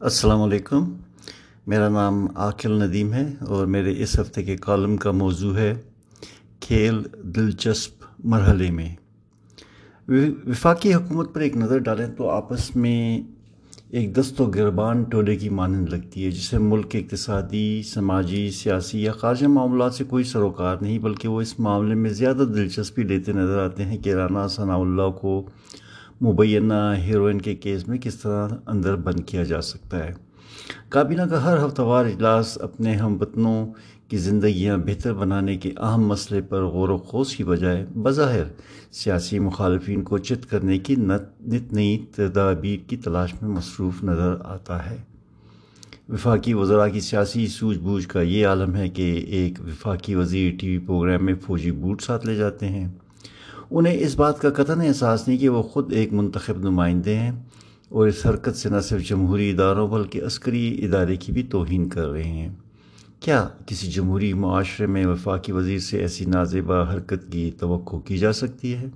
[0.00, 0.96] السلام علیکم۔
[1.66, 5.74] میرا نام عاقل ندیم ہے اور میرے اس ہفتے کے کالم کا موضوع ہے
[6.60, 8.88] کھیل دلچسپ مرحلے میں۔
[10.46, 13.20] وفاقی حکومت پر ایک نظر ڈالیں تو آپس میں
[13.90, 19.02] ایک دست و گربان ٹولے کی مانند لگتی ہے، جسے ملک کے اقتصادی، سماجی، سیاسی
[19.02, 23.32] یا خارجہ معاملات سے کوئی سروکار نہیں، بلکہ وہ اس معاملے میں زیادہ دلچسپی لیتے
[23.32, 25.46] نظر آتے ہیں کہ رانا ثناء اللہ کو
[26.22, 30.12] مبینہ ہیروئن کے کیس میں کس طرح اندر بند کیا جا سکتا ہے۔
[30.88, 33.66] کابینہ کا ہر ہفتہ وار اجلاس اپنے ہم وطنوں
[34.08, 38.44] کی زندگیاں بہتر بنانے کے اہم مسئلے پر غور و خوص کی بجائے بظاہر
[38.92, 44.90] سیاسی مخالفین کو چت کرنے کی نت نئی تدابیر کی تلاش میں مصروف نظر آتا
[44.90, 44.96] ہے۔
[46.08, 50.68] وفاقی وزراء کی سیاسی سوجھ بوجھ کا یہ عالم ہے کہ ایک وفاقی وزیر ٹی
[50.68, 52.88] وی پروگرام میں فوجی بوٹ ساتھ لے جاتے ہیں۔
[53.70, 57.32] انہیں اس بات کا قطن احساس نہیں کہ وہ خود ایک منتخب نمائندے ہیں
[57.88, 62.08] اور اس حرکت سے نہ صرف جمہوری اداروں بلکہ عسکری ادارے کی بھی توہین کر
[62.08, 62.48] رہے ہیں۔
[63.20, 68.32] کیا کسی جمہوری معاشرے میں وفاقی وزیر سے ایسی نازیبہ حرکت کی توقع کی جا
[68.32, 68.86] سکتی ہے؟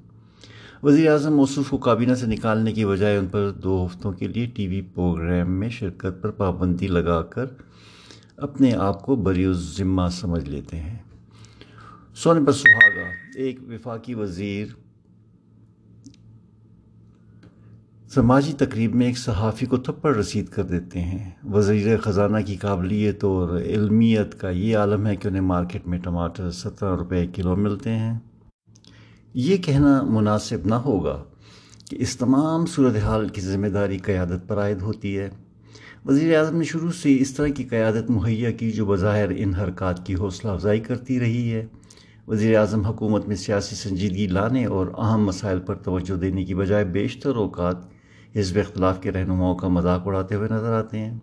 [0.82, 4.46] وزیر اعظم موصوف کو کابینہ سے نکالنے کی بجائے ان پر دو ہفتوں کے لیے
[4.46, 7.46] ٹی وی پروگرام میں شرکت پر پابندی لگا کر
[8.36, 10.98] اپنے آپ کو بری ذمہ سمجھ لیتے ہیں۔
[12.22, 14.66] سونے پر سہاگا، ایک وفاقی وزیر۔
[18.08, 23.24] سماجی تقریب میں ایک صحافی کو تھپڑ رسید کر دیتے ہیں۔ وزیر خزانہ کی قابلیت
[23.24, 27.90] اور علمیت کا یہ عالم ہے کہ انہیں مارکیٹ میں ٹماٹر سترہ روپے کلو ملتے
[27.90, 28.18] ہیں۔
[29.34, 31.24] یہ کہنا مناسب نہ ہوگا
[31.90, 35.30] کہ اس تمام صورتحال کی ذمہ داری قیادت پر عائد ہوتی ہے۔
[36.04, 40.06] وزیر اعظم نے شروع سے اس طرح کی قیادت مہیا کی جو بظاہر ان حرکات
[40.06, 41.66] کی حوصلہ افزائی کرتی رہی ہے۔
[42.30, 46.84] وزیر اعظم حکومت میں سیاسی سنجیدگی لانے اور اہم مسائل پر توجہ دینے کی بجائے
[46.84, 47.76] بیشتر اوقات
[48.36, 51.18] حزب اختلاف کے رہنماؤں کا مذاق اڑاتے ہوئے نظر آتے ہیں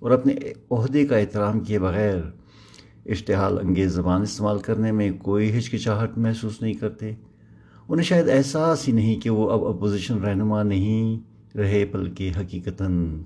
[0.00, 0.34] اور اپنے
[0.70, 2.16] عہدے کا احترام کیے بغیر
[3.06, 7.12] اشتحال انگیز زبان استعمال کرنے میں کوئی ہچکچاہٹ محسوس نہیں کرتے۔
[7.88, 11.18] انہیں شاید احساس ہی نہیں کہ وہ اب اپوزیشن رہنما نہیں
[11.56, 13.22] رہے، بلکہ حقیقتاً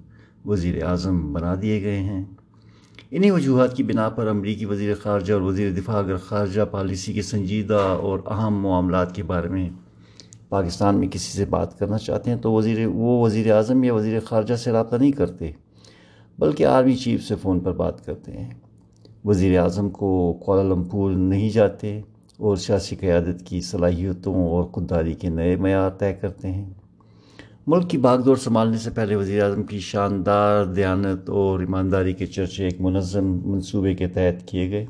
[0.47, 2.25] وزیر اعظم بنا دیے گئے ہیں۔
[3.11, 7.23] انہی وجوہات کی بنا پر امریکی وزیر خارجہ اور وزیر دفاع اگر خارجہ پالیسی کے
[7.23, 9.71] سنجیدہ اور اہم معاملات کے بارے میں
[10.49, 14.21] پاکستان میں کسی سے بات کرنا چاہتے ہیں تو وزیر وہ وزیر اعظم یا وزیر
[14.21, 15.51] خارجہ سے رابطہ نہیں کرتے،
[16.39, 18.51] بلکہ آرمی چیف سے فون پر بات کرتے ہیں۔
[19.25, 22.01] وزیر اعظم کو کوالالمپور نہیں جاتے
[22.37, 26.71] اور سیاسی قیادت کی صلاحیتوں اور خودداری کے نئے معیار طے کرتے ہیں۔
[27.71, 32.27] ملک کی باغ دور سنبھالنے سے پہلے وزیر اعظم کی شاندار دیانت اور ایمانداری کے
[32.27, 34.87] چرچے ایک منظم منصوبے کے تحت کیے گئے۔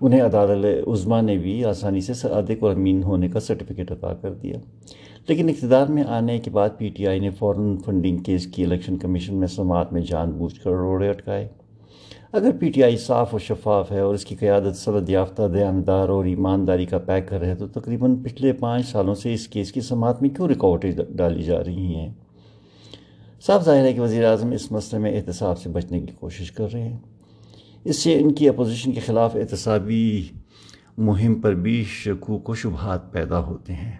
[0.00, 4.34] انہیں عدالت عظما نے بھی آسانی سے صادق اور امین ہونے کا سرٹیفکیٹ عطا کر
[4.34, 4.56] دیا۔
[5.28, 8.96] لیکن اقتدار میں آنے کے بعد پی ٹی آئی نے فوراً فنڈنگ کیس کی الیکشن
[8.96, 11.48] کمیشن میں سماعت میں جان بوجھ کر روڑے اٹکائے۔
[12.32, 16.08] اگر پی ٹی آئی صاف و شفاف ہے اور اس کی قیادت سبد یافتہ دیاندار
[16.08, 20.22] اور ایمانداری کا پیکر ہے تو تقریباً پچھلے پانچ سالوں سے اس کیس کی سماعت
[20.22, 22.12] میں کیوں رکاوٹیں ڈالی جا رہی ہیں؟
[23.46, 26.72] صاف ظاہر ہے کہ وزیر اعظم اس مسئلے میں احتساب سے بچنے کی کوشش کر
[26.72, 26.98] رہے ہیں۔
[27.84, 30.28] اس سے ان کی اپوزیشن کے خلاف احتسابی
[30.98, 33.92] مہم پر بھی شکوک و شبہات پیدا ہوتے ہیں۔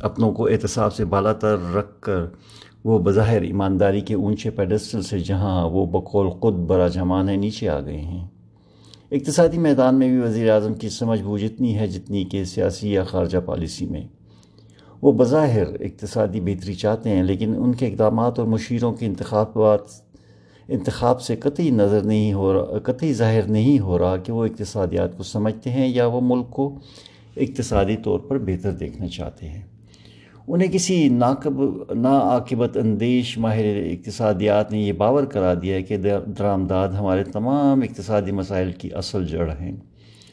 [0.00, 2.24] اپنوں کو احتساب سے بالا تر رکھ کر
[2.84, 7.68] وہ بظاہر ایمانداری کے اونچے پیڈسٹل سے جہاں وہ بقول خود برا جمان ہے، نیچے
[7.68, 8.28] آ گئے ہیں۔
[9.10, 13.04] اقتصادی میدان میں بھی وزیر اعظم کی سمجھ بوجھ اتنی ہے جتنی کہ سیاسی یا
[13.04, 14.02] خارجہ پالیسی میں۔
[15.02, 19.80] وہ بظاہر اقتصادی بہتری چاہتے ہیں، لیکن ان کے اقدامات اور مشیروں کے انتخابات
[20.68, 25.16] انتخاب سے قطعی نظر نہیں ہو رہا قطعی ظاہر نہیں ہو رہا کہ وہ اقتصادیات
[25.16, 26.78] کو سمجھتے ہیں یا وہ ملک کو
[27.36, 29.62] اقتصادی طور پر بہتر دیکھنا چاہتے ہیں۔
[30.52, 31.52] انہیں کسی ناقب
[31.94, 35.96] ناعاقبت اندیش ماہر اقتصادیات نے یہ باور کرا دیا ہے کہ
[36.38, 39.76] درآمداد ہمارے تمام اقتصادی مسائل کی اصل جڑ ہیں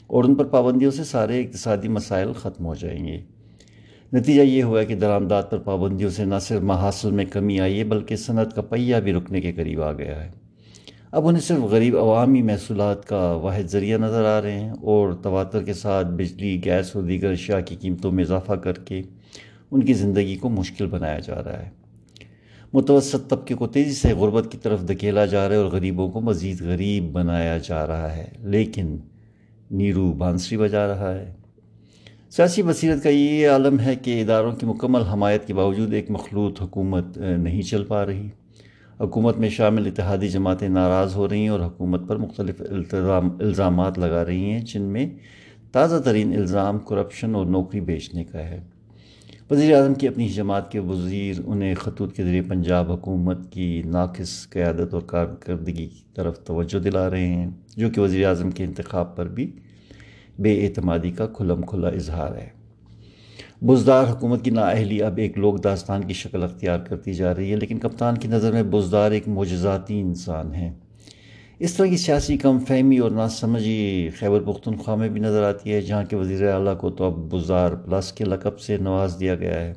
[0.08, 3.18] اور ان پر پابندیوں سے سارے اقتصادی مسائل ختم ہو جائیں گے۔
[4.14, 7.80] نتیجہ یہ ہوا ہے کہ درآمداد پر پابندیوں سے نہ صرف محاصل میں کمی آئی
[7.80, 10.32] ہے بلکہ صنعت کا پہیہ بھی رکنے کے قریب آ گیا ہے۔
[11.12, 15.64] اب انہیں صرف غریب عوامی محصولات کا واحد ذریعہ نظر آ رہے ہیں اور تواتر
[15.64, 19.02] کے ساتھ بجلی، گیس اور دیگر اشیاء کی قیمتوں میں اضافہ کر کے
[19.72, 21.70] ان کی زندگی کو مشکل بنایا جا رہا ہے۔
[22.74, 26.22] متوسط طبقے کو تیزی سے غربت کی طرف دھکیلا جا رہا ہے اور غریبوں کو
[26.22, 28.98] مزید غریب بنایا جا رہا ہے، لیکن
[29.72, 31.34] نیرو بانسری بجا رہا ہے۔
[32.30, 36.62] سیاسی بصیرت کا یہ عالم ہے کہ اداروں کی مکمل حمایت کے باوجود ایک مخلوط
[36.62, 38.28] حکومت نہیں چل پا رہی۔
[39.00, 42.62] حکومت میں شامل اتحادی جماعتیں ناراض ہو رہی ہیں اور حکومت پر مختلف
[43.40, 45.10] الزامات لگا رہی ہیں، جن میں
[45.72, 48.60] تازہ ترین الزام کرپشن اور نوکری بیچنے کا ہے۔
[49.52, 54.50] وزیر اعظم کی اپنی جماعت کے وزیر انہیں خطوط کے ذریعے پنجاب حکومت کی ناقص
[54.50, 59.16] قیادت اور کارکردگی کی طرف توجہ دلا رہے ہیں، جو کہ وزیر اعظم کے انتخاب
[59.16, 59.52] پر بھی
[60.40, 62.50] بے اعتمادی کا کھلم کھلا اظہار ہے۔
[63.62, 67.56] بزدار حکومت کی نااہلی اب ایک لوک داستان کی شکل اختیار کرتی جا رہی ہے،
[67.56, 70.72] لیکن کپتان کی نظر میں بزدار ایک معجزاتی انسان ہے
[71.60, 75.82] اس طرح کی سیاسی کم فہمی اور ناسمجھی خیبر پختونخوا میں بھی نظر آتی ہے،
[75.82, 79.54] جہاں کے وزیر اعلیٰ کو تو اب بزار پلس کے لقب سے نواز دیا گیا
[79.54, 79.74] ہے۔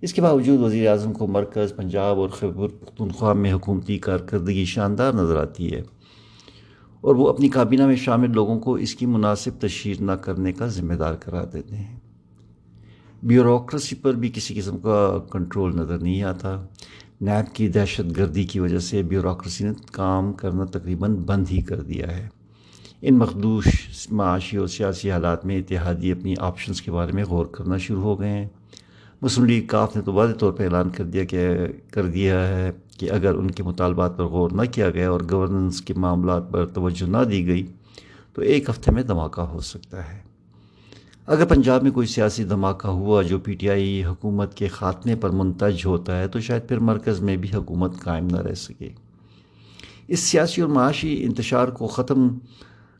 [0.00, 5.12] اس کے باوجود وزیر اعظم کو مرکز پنجاب اور خیبر پختونخوا میں حکومتی کارکردگی شاندار
[5.12, 5.82] نظر آتی ہے
[7.00, 10.66] اور وہ اپنی کابینہ میں شامل لوگوں کو اس کی مناسب تشہیر نہ کرنے کا
[10.66, 12.00] ذمہ دار قرار دیتے ہیں۔
[13.22, 16.66] بیوروکریسی پر بھی کسی قسم کا کنٹرول نظر نہیں آتا۔
[17.20, 21.80] نیب کی دہشت گردی کی وجہ سے بیوروکریسی نے کام کرنا تقریباً بند ہی کر
[21.80, 22.28] دیا ہے۔
[23.02, 23.66] ان مخدوش
[24.10, 28.20] معاشی اور سیاسی حالات میں اتحادی اپنی آپشنز کے بارے میں غور کرنا شروع ہو
[28.20, 28.48] گئے ہیں۔
[29.22, 31.48] مسلم لیگ کاف نے تو واضح طور پہ اعلان کر دیا کہ
[31.90, 35.80] کر دیا ہے کہ اگر ان کے مطالبات پر غور نہ کیا گیا اور گورننس
[35.80, 37.66] کے معاملات پر توجہ نہ دی گئی
[38.34, 40.33] تو ایک ہفتے میں دھماکہ ہو سکتا ہے۔
[41.26, 45.30] اگر پنجاب میں کوئی سیاسی دھماکہ ہوا جو پی ٹی آئی حکومت کے خاتمے پر
[45.30, 48.88] منتج ہوتا ہے، تو شاید پھر مرکز میں بھی حکومت قائم نہ رہ سکے۔
[50.08, 52.28] اس سیاسی اور معاشی انتشار کو ختم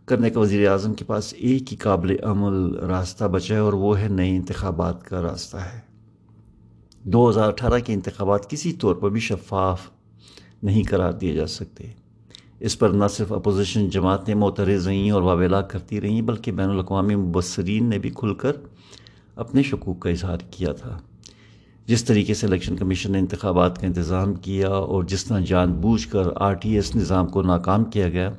[0.06, 4.00] کرنے کا وزیر اعظم کے پاس ایک ہی قابل عمل راستہ بچا ہے اور وہ
[4.00, 5.80] ہے نئے انتخابات کا راستہ ہے۔
[7.02, 9.80] دو ہزار اٹھارہ کے انتخابات کسی طور پر بھی شفاف
[10.62, 12.03] نہیں قرار دیے جا سکتے۔
[12.60, 17.14] اس پر نہ صرف اپوزیشن جماعتیں معترض رہیں اور واویلا کرتی رہیں، بلکہ بین الاقوامی
[17.14, 18.52] مبصرین نے بھی کھل کر
[19.36, 20.98] اپنے شکوک کا اظہار کیا تھا۔
[21.86, 26.08] جس طریقے سے الیکشن کمیشن نے انتخابات کا انتظام کیا اور جس طرح جان بوجھ
[26.08, 28.32] کر آر ٹی ایس نظام کو ناکام کیا گیا،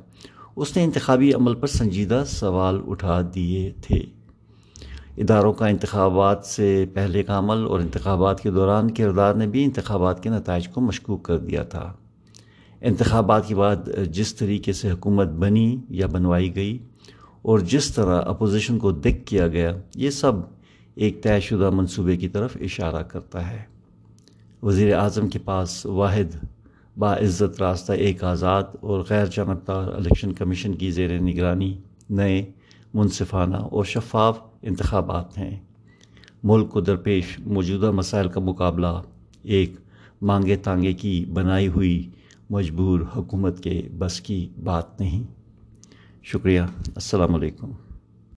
[0.56, 3.98] اس نے انتخابی عمل پر سنجیدہ سوال اٹھا دیے تھے۔
[5.16, 10.22] اداروں کا انتخابات سے پہلے کا عمل اور انتخابات کے دوران کردار نے بھی انتخابات
[10.22, 11.92] کے نتائج کو مشکوک کر دیا تھا۔
[12.80, 13.76] انتخابات کے بعد
[14.10, 16.78] جس طریقے سے حکومت بنی یا بنوائی گئی
[17.42, 20.32] اور جس طرح اپوزیشن کو دکھ کیا گیا، یہ سب
[20.94, 23.62] ایک طے شدہ منصوبے کی طرف اشارہ کرتا ہے۔
[24.62, 26.44] وزیر اعظم کے پاس واحد
[26.98, 31.78] باعزت راستہ ایک آزاد اور غیر جانبدار الیکشن کمیشن کی زیر نگرانی،
[32.10, 32.44] نئے،
[32.94, 35.60] منصفانہ اور شفاف انتخابات ہیں۔
[36.44, 39.02] ملک کو درپیش موجودہ مسائل کا مقابلہ،
[39.42, 39.74] ایک
[40.22, 42.10] مانگے تانگے کی بنائی ہوئی
[42.50, 45.24] مجبور حکومت کے بس کی بات نہیں۔
[46.22, 47.72] شکریہ۔ السلام علیکم۔